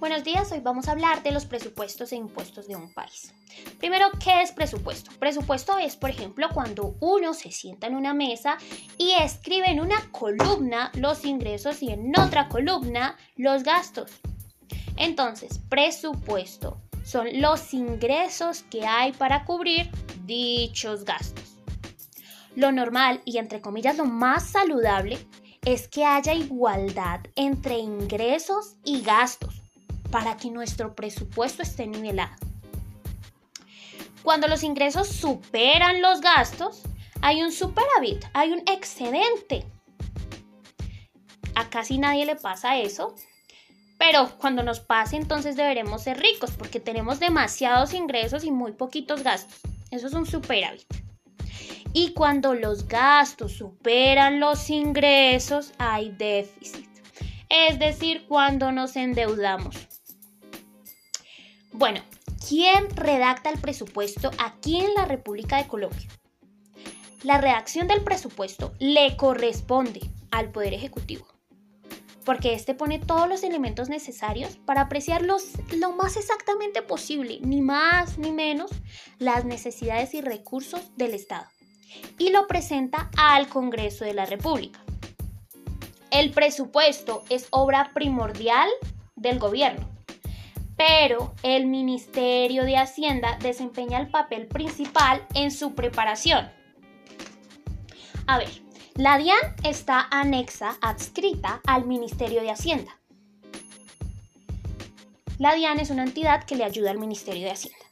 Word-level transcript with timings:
Buenos 0.00 0.24
días, 0.24 0.50
hoy 0.50 0.60
vamos 0.60 0.88
a 0.88 0.92
hablar 0.92 1.22
de 1.22 1.30
los 1.30 1.44
presupuestos 1.44 2.10
e 2.12 2.16
impuestos 2.16 2.66
de 2.66 2.74
un 2.74 2.90
país. 2.90 3.34
Primero, 3.78 4.06
¿qué 4.24 4.40
es 4.40 4.50
presupuesto? 4.50 5.10
Presupuesto 5.18 5.76
es, 5.76 5.94
por 5.94 6.08
ejemplo, 6.08 6.48
cuando 6.54 6.96
uno 7.00 7.34
se 7.34 7.50
sienta 7.50 7.86
en 7.86 7.94
una 7.94 8.14
mesa 8.14 8.56
y 8.96 9.12
escribe 9.20 9.68
en 9.68 9.78
una 9.78 10.10
columna 10.10 10.90
los 10.94 11.26
ingresos 11.26 11.82
y 11.82 11.90
en 11.90 12.18
otra 12.18 12.48
columna 12.48 13.18
los 13.36 13.62
gastos. 13.62 14.10
Entonces, 14.96 15.60
presupuesto 15.68 16.80
son 17.04 17.38
los 17.38 17.74
ingresos 17.74 18.62
que 18.70 18.86
hay 18.86 19.12
para 19.12 19.44
cubrir 19.44 19.90
dichos 20.24 21.04
gastos. 21.04 21.58
Lo 22.56 22.72
normal 22.72 23.20
y 23.26 23.36
entre 23.36 23.60
comillas 23.60 23.98
lo 23.98 24.06
más 24.06 24.48
saludable 24.48 25.18
es 25.62 25.88
que 25.88 26.06
haya 26.06 26.32
igualdad 26.32 27.20
entre 27.36 27.76
ingresos 27.76 28.76
y 28.82 29.02
gastos 29.02 29.59
para 30.10 30.36
que 30.36 30.50
nuestro 30.50 30.94
presupuesto 30.94 31.62
esté 31.62 31.86
nivelado. 31.86 32.36
Cuando 34.22 34.48
los 34.48 34.62
ingresos 34.62 35.08
superan 35.08 36.02
los 36.02 36.20
gastos, 36.20 36.82
hay 37.22 37.42
un 37.42 37.52
superávit, 37.52 38.24
hay 38.34 38.52
un 38.52 38.62
excedente. 38.66 39.64
A 41.54 41.68
casi 41.70 41.98
nadie 41.98 42.26
le 42.26 42.36
pasa 42.36 42.78
eso, 42.78 43.14
pero 43.98 44.30
cuando 44.38 44.62
nos 44.62 44.80
pase 44.80 45.16
entonces 45.16 45.56
deberemos 45.56 46.02
ser 46.02 46.18
ricos 46.18 46.52
porque 46.52 46.80
tenemos 46.80 47.20
demasiados 47.20 47.92
ingresos 47.94 48.44
y 48.44 48.50
muy 48.50 48.72
poquitos 48.72 49.22
gastos. 49.22 49.60
Eso 49.90 50.06
es 50.06 50.12
un 50.12 50.26
superávit. 50.26 50.86
Y 51.92 52.12
cuando 52.12 52.54
los 52.54 52.86
gastos 52.86 53.54
superan 53.54 54.38
los 54.38 54.70
ingresos, 54.70 55.72
hay 55.78 56.10
déficit. 56.10 56.88
Es 57.48 57.78
decir, 57.80 58.26
cuando 58.28 58.70
nos 58.70 58.94
endeudamos. 58.94 59.89
Bueno, 61.72 62.00
¿quién 62.48 62.90
redacta 62.96 63.48
el 63.48 63.60
presupuesto 63.60 64.32
aquí 64.38 64.80
en 64.80 64.92
la 64.94 65.04
República 65.04 65.56
de 65.56 65.68
Colombia? 65.68 66.08
La 67.22 67.38
redacción 67.38 67.86
del 67.86 68.02
presupuesto 68.02 68.72
le 68.80 69.16
corresponde 69.16 70.00
al 70.32 70.50
Poder 70.50 70.74
Ejecutivo, 70.74 71.28
porque 72.24 72.54
éste 72.54 72.74
pone 72.74 72.98
todos 72.98 73.28
los 73.28 73.44
elementos 73.44 73.88
necesarios 73.88 74.56
para 74.56 74.82
apreciar 74.82 75.22
lo 75.22 75.92
más 75.92 76.16
exactamente 76.16 76.82
posible, 76.82 77.38
ni 77.42 77.62
más 77.62 78.18
ni 78.18 78.32
menos, 78.32 78.72
las 79.18 79.44
necesidades 79.44 80.12
y 80.14 80.22
recursos 80.22 80.96
del 80.96 81.14
Estado, 81.14 81.46
y 82.18 82.30
lo 82.30 82.48
presenta 82.48 83.10
al 83.16 83.48
Congreso 83.48 84.04
de 84.04 84.14
la 84.14 84.26
República. 84.26 84.80
El 86.10 86.32
presupuesto 86.32 87.22
es 87.28 87.46
obra 87.50 87.92
primordial 87.94 88.68
del 89.14 89.38
gobierno 89.38 89.99
pero 90.80 91.34
el 91.42 91.66
Ministerio 91.66 92.64
de 92.64 92.78
Hacienda 92.78 93.36
desempeña 93.42 94.00
el 94.00 94.08
papel 94.08 94.46
principal 94.46 95.26
en 95.34 95.50
su 95.50 95.74
preparación. 95.74 96.50
A 98.26 98.38
ver, 98.38 98.48
la 98.94 99.18
DIAN 99.18 99.36
está 99.62 100.08
anexa, 100.10 100.78
adscrita 100.80 101.60
al 101.66 101.84
Ministerio 101.84 102.40
de 102.40 102.50
Hacienda. 102.50 102.98
La 105.36 105.54
DIAN 105.54 105.80
es 105.80 105.90
una 105.90 106.04
entidad 106.04 106.44
que 106.44 106.56
le 106.56 106.64
ayuda 106.64 106.92
al 106.92 106.98
Ministerio 106.98 107.44
de 107.44 107.52
Hacienda. 107.52 107.84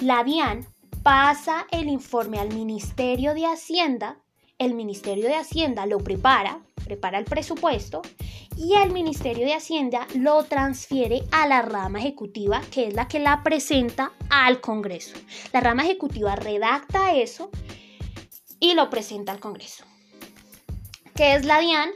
La 0.00 0.22
DIAN 0.22 0.66
pasa 1.02 1.66
el 1.70 1.88
informe 1.88 2.38
al 2.38 2.52
Ministerio 2.52 3.32
de 3.32 3.46
Hacienda, 3.46 4.18
el 4.58 4.74
Ministerio 4.74 5.24
de 5.24 5.36
Hacienda 5.36 5.86
lo 5.86 5.96
prepara, 6.00 6.60
prepara 6.90 7.20
el 7.20 7.24
presupuesto 7.24 8.02
y 8.56 8.74
el 8.74 8.90
Ministerio 8.90 9.46
de 9.46 9.54
Hacienda 9.54 10.08
lo 10.16 10.42
transfiere 10.42 11.22
a 11.30 11.46
la 11.46 11.62
rama 11.62 12.00
ejecutiva, 12.00 12.62
que 12.72 12.88
es 12.88 12.94
la 12.94 13.06
que 13.06 13.20
la 13.20 13.44
presenta 13.44 14.10
al 14.28 14.60
Congreso. 14.60 15.14
La 15.52 15.60
rama 15.60 15.84
ejecutiva 15.84 16.34
redacta 16.34 17.14
eso 17.14 17.52
y 18.58 18.74
lo 18.74 18.90
presenta 18.90 19.30
al 19.30 19.38
Congreso. 19.38 19.84
¿Qué 21.14 21.36
es 21.36 21.44
la 21.44 21.60
DIAN? 21.60 21.90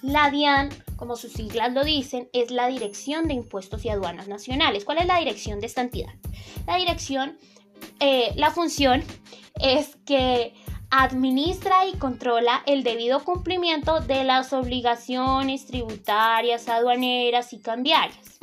La 0.00 0.30
DIAN, 0.30 0.70
como 0.96 1.16
sus 1.16 1.34
siglas 1.34 1.74
lo 1.74 1.84
dicen, 1.84 2.30
es 2.32 2.50
la 2.50 2.68
Dirección 2.68 3.28
de 3.28 3.34
Impuestos 3.34 3.84
y 3.84 3.90
Aduanas 3.90 4.26
Nacionales. 4.26 4.86
¿Cuál 4.86 4.98
es 4.98 5.06
la 5.06 5.18
dirección 5.18 5.60
de 5.60 5.66
esta 5.66 5.82
entidad? 5.82 6.14
La 6.66 6.76
dirección, 6.76 7.36
eh, 8.00 8.32
la 8.36 8.50
función 8.50 9.04
es 9.60 9.96
que 10.06 10.54
administra 10.90 11.86
y 11.86 11.96
controla 11.96 12.62
el 12.66 12.82
debido 12.82 13.24
cumplimiento 13.24 14.00
de 14.00 14.24
las 14.24 14.52
obligaciones 14.52 15.66
tributarias, 15.66 16.68
aduaneras 16.68 17.52
y 17.52 17.60
cambiarias. 17.60 18.38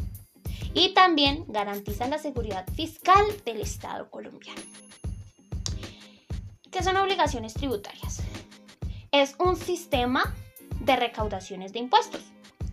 Y 0.73 0.93
también 0.93 1.43
garantiza 1.47 2.07
la 2.07 2.17
seguridad 2.17 2.65
fiscal 2.73 3.25
del 3.45 3.61
Estado 3.61 4.09
colombiano. 4.09 4.61
¿Qué 6.71 6.83
son 6.83 6.95
obligaciones 6.97 7.53
tributarias? 7.53 8.21
Es 9.11 9.35
un 9.39 9.55
sistema 9.55 10.35
de 10.79 10.95
recaudaciones 10.95 11.73
de 11.73 11.79
impuestos 11.79 12.21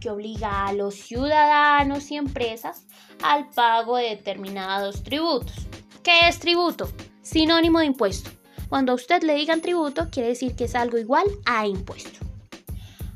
que 0.01 0.11
obliga 0.11 0.67
a 0.67 0.73
los 0.73 0.95
ciudadanos 0.95 2.11
y 2.11 2.17
empresas 2.17 2.85
al 3.23 3.49
pago 3.51 3.97
de 3.97 4.11
determinados 4.11 5.03
tributos. 5.03 5.67
¿Qué 6.03 6.29
es 6.29 6.39
tributo? 6.39 6.89
Sinónimo 7.23 7.79
de 7.79 7.87
impuesto 7.87 8.31
cuando 8.75 8.91
a 8.91 8.97
usted 8.97 9.23
le 9.23 9.37
digan 9.37 9.61
tributo, 9.61 10.11
quiere 10.11 10.31
decir 10.31 10.57
que 10.57 10.65
es 10.65 10.75
algo 10.75 10.99
igual 10.99 11.25
a 11.47 11.65
impuesto. 11.65 12.19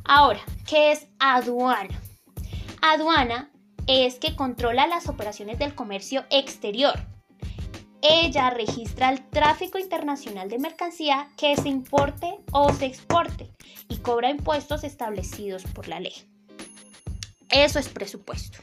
Ahora, 0.04 0.38
¿qué 0.68 0.92
es 0.92 1.08
aduana? 1.18 2.00
Aduana 2.80 3.50
es 3.88 4.20
que 4.20 4.36
controla 4.36 4.86
las 4.86 5.08
operaciones 5.08 5.58
del 5.58 5.74
comercio 5.74 6.24
exterior. 6.30 6.94
Ella 8.02 8.50
registra 8.50 9.10
el 9.10 9.28
tráfico 9.30 9.80
internacional 9.80 10.48
de 10.48 10.60
mercancía 10.60 11.28
que 11.36 11.56
se 11.56 11.68
importe 11.68 12.38
o 12.52 12.72
se 12.72 12.86
exporte 12.86 13.50
y 13.88 13.96
cobra 13.96 14.30
impuestos 14.30 14.84
establecidos 14.84 15.64
por 15.64 15.88
la 15.88 15.98
ley. 15.98 16.14
Eso 17.50 17.80
es 17.80 17.88
presupuesto. 17.88 18.60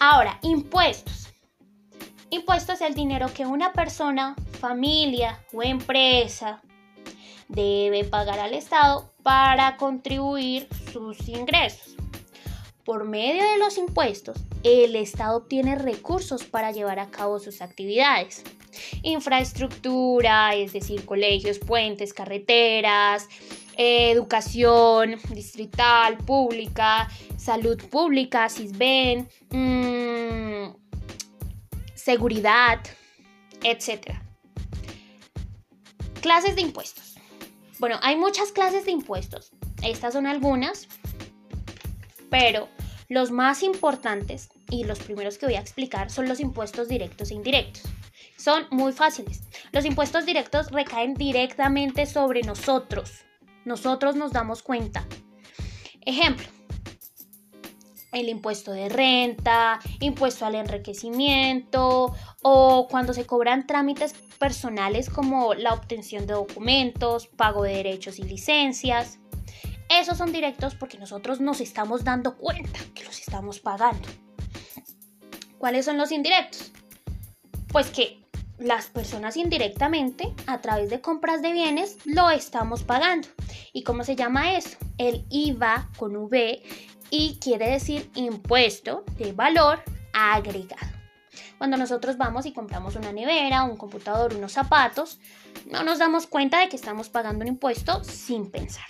Ahora, 0.00 0.40
impuestos. 0.42 1.28
Impuestos 2.30 2.80
es 2.80 2.80
el 2.80 2.94
dinero 2.94 3.32
que 3.32 3.46
una 3.46 3.72
persona 3.72 4.34
familia 4.64 5.44
o 5.52 5.62
empresa 5.62 6.62
debe 7.48 8.02
pagar 8.02 8.40
al 8.40 8.54
Estado 8.54 9.12
para 9.22 9.76
contribuir 9.76 10.68
sus 10.90 11.28
ingresos. 11.28 11.96
Por 12.82 13.04
medio 13.04 13.42
de 13.42 13.58
los 13.58 13.76
impuestos, 13.76 14.40
el 14.62 14.96
Estado 14.96 15.36
obtiene 15.36 15.74
recursos 15.74 16.44
para 16.44 16.72
llevar 16.72 16.98
a 16.98 17.10
cabo 17.10 17.38
sus 17.40 17.60
actividades. 17.60 18.42
Infraestructura, 19.02 20.54
es 20.54 20.72
decir, 20.72 21.04
colegios, 21.04 21.58
puentes, 21.58 22.14
carreteras, 22.14 23.28
educación 23.76 25.16
distrital, 25.28 26.16
pública, 26.16 27.06
salud 27.36 27.76
pública, 27.90 28.48
SISBEN, 28.48 29.28
mmm, 29.50 30.72
seguridad, 31.94 32.80
etc. 33.62 34.23
Clases 36.24 36.56
de 36.56 36.62
impuestos. 36.62 37.16
Bueno, 37.78 37.98
hay 38.00 38.16
muchas 38.16 38.50
clases 38.50 38.86
de 38.86 38.92
impuestos. 38.92 39.52
Estas 39.82 40.14
son 40.14 40.26
algunas, 40.26 40.88
pero 42.30 42.70
los 43.10 43.30
más 43.30 43.62
importantes 43.62 44.48
y 44.70 44.84
los 44.84 45.00
primeros 45.00 45.36
que 45.36 45.44
voy 45.44 45.56
a 45.56 45.60
explicar 45.60 46.10
son 46.10 46.26
los 46.26 46.40
impuestos 46.40 46.88
directos 46.88 47.30
e 47.30 47.34
indirectos. 47.34 47.82
Son 48.38 48.66
muy 48.70 48.94
fáciles. 48.94 49.42
Los 49.70 49.84
impuestos 49.84 50.24
directos 50.24 50.70
recaen 50.70 51.12
directamente 51.12 52.06
sobre 52.06 52.40
nosotros. 52.40 53.26
Nosotros 53.66 54.16
nos 54.16 54.32
damos 54.32 54.62
cuenta. 54.62 55.06
Ejemplo, 56.06 56.46
el 58.14 58.28
impuesto 58.28 58.72
de 58.72 58.88
renta, 58.88 59.80
impuesto 60.00 60.46
al 60.46 60.54
enriquecimiento 60.54 62.14
o 62.42 62.88
cuando 62.88 63.12
se 63.12 63.26
cobran 63.26 63.66
trámites 63.66 64.14
personales 64.38 65.10
como 65.10 65.54
la 65.54 65.74
obtención 65.74 66.26
de 66.26 66.34
documentos, 66.34 67.26
pago 67.26 67.64
de 67.64 67.74
derechos 67.76 68.18
y 68.18 68.22
licencias. 68.22 69.18
Esos 69.88 70.16
son 70.16 70.32
directos 70.32 70.74
porque 70.74 70.98
nosotros 70.98 71.40
nos 71.40 71.60
estamos 71.60 72.04
dando 72.04 72.36
cuenta 72.36 72.78
que 72.94 73.04
los 73.04 73.20
estamos 73.20 73.60
pagando. 73.60 74.08
¿Cuáles 75.58 75.84
son 75.84 75.98
los 75.98 76.12
indirectos? 76.12 76.72
Pues 77.68 77.90
que 77.90 78.24
las 78.58 78.86
personas 78.86 79.36
indirectamente, 79.36 80.32
a 80.46 80.60
través 80.60 80.88
de 80.88 81.00
compras 81.00 81.42
de 81.42 81.52
bienes, 81.52 81.98
lo 82.04 82.30
estamos 82.30 82.84
pagando. 82.84 83.28
¿Y 83.72 83.82
cómo 83.82 84.04
se 84.04 84.16
llama 84.16 84.56
eso? 84.56 84.78
El 84.96 85.24
IVA 85.28 85.90
con 85.96 86.16
V 86.16 86.62
y 87.16 87.36
quiere 87.36 87.70
decir 87.70 88.10
impuesto 88.16 89.04
de 89.16 89.32
valor 89.32 89.80
agregado. 90.12 90.92
Cuando 91.58 91.76
nosotros 91.76 92.16
vamos 92.16 92.44
y 92.44 92.52
compramos 92.52 92.96
una 92.96 93.12
nevera, 93.12 93.62
un 93.62 93.76
computador, 93.76 94.34
unos 94.34 94.50
zapatos, 94.50 95.20
no 95.70 95.84
nos 95.84 96.00
damos 96.00 96.26
cuenta 96.26 96.58
de 96.58 96.68
que 96.68 96.74
estamos 96.74 97.08
pagando 97.10 97.42
un 97.42 97.48
impuesto 97.48 98.02
sin 98.02 98.50
pensar. 98.50 98.86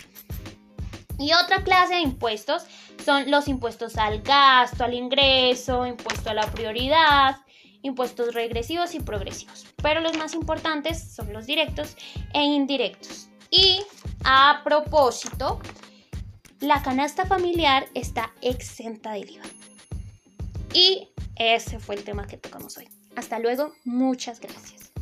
Y 1.19 1.33
otra 1.33 1.63
clase 1.63 1.93
de 1.93 1.99
impuestos 2.01 2.65
son 3.05 3.29
los 3.29 3.47
impuestos 3.47 3.95
al 3.95 4.23
gasto, 4.23 4.83
al 4.83 4.95
ingreso, 4.95 5.85
impuesto 5.85 6.31
a 6.31 6.33
la 6.33 6.51
prioridad, 6.51 7.37
impuestos 7.83 8.33
regresivos 8.33 8.95
y 8.95 9.01
progresivos. 9.01 9.67
Pero 9.83 10.01
los 10.01 10.17
más 10.17 10.33
importantes 10.33 11.13
son 11.13 11.31
los 11.31 11.45
directos 11.45 11.95
e 12.33 12.41
indirectos. 12.41 13.29
Y 13.51 13.83
a 14.23 14.61
propósito, 14.63 15.61
la 16.59 16.81
canasta 16.81 17.25
familiar 17.25 17.87
está 17.93 18.33
exenta 18.41 19.13
del 19.13 19.29
IVA. 19.29 19.45
Y 20.73 21.09
ese 21.35 21.79
fue 21.79 21.95
el 21.95 22.03
tema 22.03 22.27
que 22.27 22.37
tocamos 22.37 22.77
hoy. 22.77 22.87
Hasta 23.15 23.39
luego, 23.39 23.73
muchas 23.83 24.39
gracias. 24.39 24.94